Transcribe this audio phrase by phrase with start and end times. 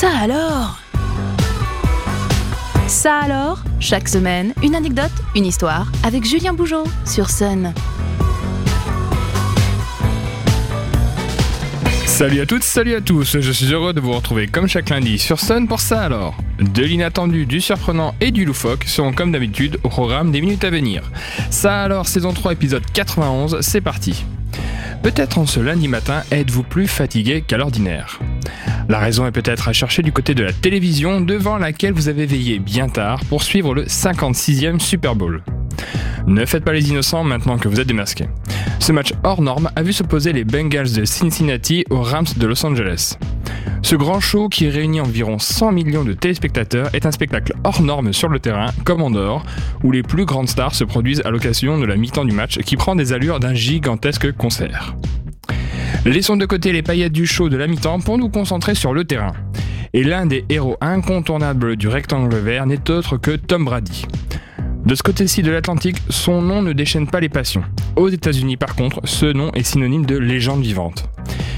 [0.00, 0.78] Ça alors?
[2.86, 3.58] Ça alors?
[3.80, 7.74] Chaque semaine, une anecdote, une histoire avec Julien Bougeot sur Sun.
[12.06, 15.18] Salut à toutes, salut à tous, je suis heureux de vous retrouver comme chaque lundi
[15.18, 16.34] sur Sun pour ça alors.
[16.58, 20.70] De l'inattendu, du surprenant et du loufoque seront comme d'habitude au programme des minutes à
[20.70, 21.02] venir.
[21.50, 24.24] Ça alors, saison 3, épisode 91, c'est parti.
[25.02, 28.18] Peut-être en ce lundi matin êtes-vous plus fatigué qu'à l'ordinaire?
[28.90, 32.26] La raison est peut-être à chercher du côté de la télévision devant laquelle vous avez
[32.26, 35.44] veillé bien tard pour suivre le 56e Super Bowl.
[36.26, 38.26] Ne faites pas les innocents maintenant que vous êtes démasqués.
[38.80, 42.66] Ce match hors norme a vu s'opposer les Bengals de Cincinnati aux Rams de Los
[42.66, 43.16] Angeles.
[43.82, 48.12] Ce grand show qui réunit environ 100 millions de téléspectateurs est un spectacle hors norme
[48.12, 49.46] sur le terrain, comme en dehors,
[49.84, 52.74] où les plus grandes stars se produisent à l'occasion de la mi-temps du match qui
[52.74, 54.96] prend des allures d'un gigantesque concert.
[56.06, 59.04] Laissons de côté les paillettes du show de la mi-temps pour nous concentrer sur le
[59.04, 59.34] terrain.
[59.92, 64.06] Et l'un des héros incontournables du rectangle vert n'est autre que Tom Brady.
[64.86, 67.62] De ce côté-ci de l'Atlantique, son nom ne déchaîne pas les passions.
[67.96, 71.04] Aux États-Unis, par contre, ce nom est synonyme de légende vivante.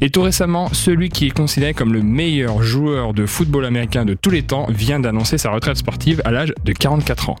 [0.00, 4.14] Et tout récemment, celui qui est considéré comme le meilleur joueur de football américain de
[4.14, 7.36] tous les temps vient d'annoncer sa retraite sportive à l'âge de 44 ans.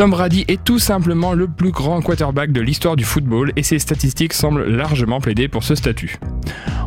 [0.00, 3.78] Tom Brady est tout simplement le plus grand quarterback de l'histoire du football et ses
[3.78, 6.18] statistiques semblent largement plaider pour ce statut.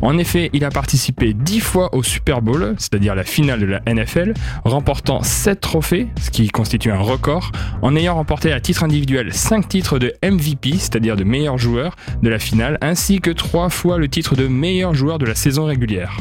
[0.02, 3.82] En effet, il a participé 10 fois au Super Bowl, c'est-à-dire la finale de la
[3.86, 4.34] NFL,
[4.66, 7.52] remportant 7 trophées, ce qui constitue un record,
[7.84, 12.30] en ayant remporté à titre individuel 5 titres de MVP, c'est-à-dire de meilleur joueur de
[12.30, 16.18] la finale, ainsi que 3 fois le titre de meilleur joueur de la saison régulière.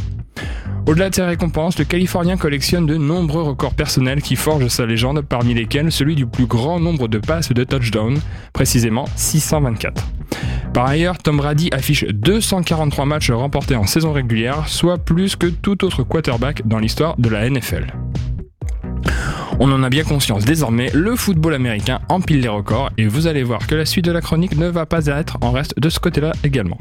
[0.87, 5.21] Au-delà de ces récompenses, le Californien collectionne de nombreux records personnels qui forgent sa légende,
[5.21, 8.19] parmi lesquels celui du plus grand nombre de passes de touchdown,
[8.53, 10.03] précisément 624.
[10.75, 15.85] Par ailleurs, Tom Brady affiche 243 matchs remportés en saison régulière, soit plus que tout
[15.85, 17.95] autre quarterback dans l'histoire de la NFL.
[19.61, 23.45] On en a bien conscience désormais, le football américain empile les records et vous allez
[23.45, 26.01] voir que la suite de la chronique ne va pas être en reste de ce
[26.01, 26.79] côté-là également.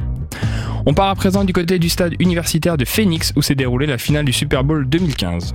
[0.86, 4.00] On part à présent du côté du stade universitaire de Phoenix où s'est déroulée la
[4.00, 5.54] finale du Super Bowl 2015.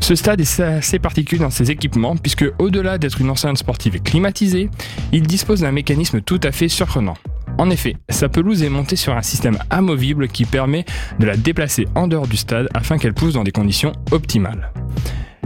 [0.00, 4.68] Ce stade est assez particulier dans ses équipements puisque au-delà d'être une enceinte sportive climatisée,
[5.12, 7.14] il dispose d'un mécanisme tout à fait surprenant.
[7.56, 10.84] En effet, sa pelouse est montée sur un système amovible qui permet
[11.20, 14.72] de la déplacer en dehors du stade afin qu'elle pousse dans des conditions optimales.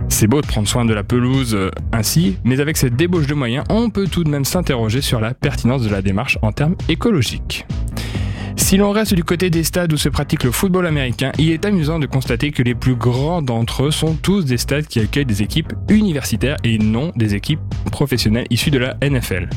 [0.09, 3.35] C'est beau de prendre soin de la pelouse euh, ainsi, mais avec cette débauche de
[3.35, 6.77] moyens, on peut tout de même s'interroger sur la pertinence de la démarche en termes
[6.89, 7.67] écologiques.
[8.69, 11.65] Si l'on reste du côté des stades où se pratique le football américain, il est
[11.65, 15.25] amusant de constater que les plus grands d'entre eux sont tous des stades qui accueillent
[15.25, 19.49] des équipes universitaires et non des équipes professionnelles issues de la NFL.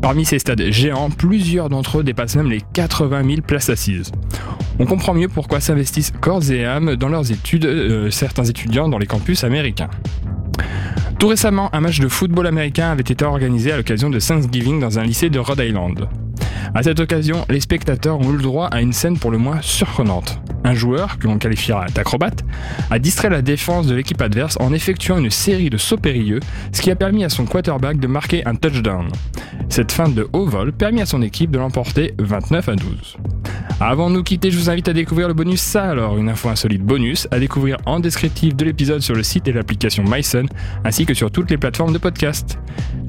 [0.00, 4.12] Parmi ces stades géants, plusieurs d'entre eux dépassent même les 80 000 places assises.
[4.78, 8.98] On comprend mieux pourquoi s'investissent corps et âme dans leurs études euh, certains étudiants dans
[8.98, 9.90] les campus américains.
[11.18, 15.00] Tout récemment, un match de football américain avait été organisé à l'occasion de Thanksgiving dans
[15.00, 16.08] un lycée de Rhode Island.
[16.72, 19.60] À cette occasion, les spectateurs ont eu le droit à une scène pour le moins
[19.60, 20.40] surprenante.
[20.62, 22.44] Un joueur, que l'on qualifiera d'acrobate,
[22.90, 26.40] a distrait la défense de l'équipe adverse en effectuant une série de sauts périlleux,
[26.72, 29.08] ce qui a permis à son quarterback de marquer un touchdown.
[29.68, 33.16] Cette fin de haut vol permit à son équipe de l'emporter 29 à 12.
[33.82, 36.50] Avant de nous quitter, je vous invite à découvrir le bonus Ça alors, une info
[36.50, 40.44] insolite bonus à découvrir en descriptif de l'épisode sur le site et l'application MySun,
[40.84, 42.58] ainsi que sur toutes les plateformes de podcast.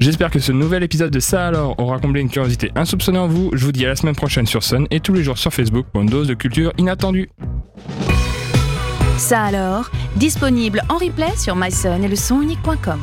[0.00, 3.50] J'espère que ce nouvel épisode de Ça alors aura comblé une curiosité insoupçonnée en vous.
[3.52, 5.84] Je vous dis à la semaine prochaine sur Sun et tous les jours sur Facebook
[5.92, 7.28] pour une dose de culture inattendue.
[9.18, 12.98] Ça alors, disponible en replay sur myson et le sonunique.com.